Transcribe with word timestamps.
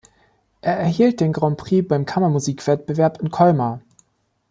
Er 0.61 0.77
erhielt 0.77 1.19
den 1.19 1.31
Grand 1.31 1.57
Prix 1.57 1.87
beim 1.87 2.07
Kammermusikwettbewerb 2.07 3.21
in 3.21 3.29
Colmar. 3.29 3.81